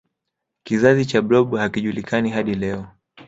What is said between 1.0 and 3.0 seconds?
cha blob hakijulikani hadi leo